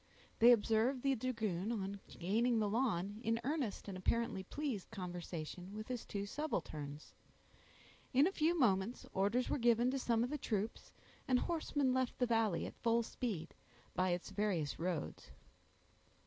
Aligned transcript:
They 0.39 0.51
observed 0.51 1.03
the 1.03 1.13
dragoon, 1.13 1.71
on 1.71 1.99
gaining 2.07 2.57
the 2.57 2.67
lawn, 2.67 3.19
in 3.23 3.39
earnest 3.43 3.87
and 3.87 3.95
apparently 3.95 4.41
pleased 4.41 4.89
conversation 4.89 5.75
with 5.75 5.89
his 5.89 6.07
two 6.07 6.25
subalterns. 6.25 7.13
In 8.11 8.25
a 8.25 8.31
few 8.31 8.57
moments 8.57 9.05
orders 9.13 9.47
were 9.47 9.59
given 9.59 9.91
to 9.91 9.99
some 9.99 10.23
of 10.23 10.31
the 10.31 10.39
troops, 10.39 10.91
and 11.27 11.37
horsemen 11.37 11.93
left 11.93 12.17
the 12.17 12.25
valley, 12.25 12.65
at 12.65 12.81
full 12.81 13.03
speed, 13.03 13.53
by 13.93 14.09
its 14.09 14.31
various 14.31 14.79
roads. 14.79 15.29